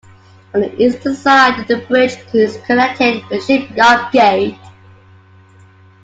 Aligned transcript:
On 0.55 0.61
the 0.61 0.83
eastern 0.83 1.13
side 1.13 1.67
the 1.67 1.77
bridge 1.85 2.17
is 2.33 2.57
connected 2.65 3.23
with 3.29 3.45
shipyard 3.45 4.11
gate. 4.11 4.57